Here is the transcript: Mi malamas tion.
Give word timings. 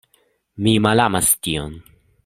Mi 0.67 0.73
malamas 0.87 1.29
tion. 1.49 1.81